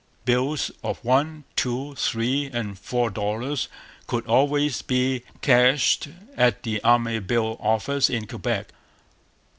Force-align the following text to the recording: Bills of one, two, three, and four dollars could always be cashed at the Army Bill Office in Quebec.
Bills 0.25 0.71
of 0.83 0.97
one, 1.05 1.43
two, 1.55 1.93
three, 1.93 2.47
and 2.51 2.79
four 2.79 3.11
dollars 3.11 3.69
could 4.07 4.25
always 4.25 4.81
be 4.81 5.21
cashed 5.41 6.07
at 6.35 6.63
the 6.63 6.83
Army 6.83 7.19
Bill 7.19 7.55
Office 7.59 8.09
in 8.09 8.25
Quebec. 8.25 8.73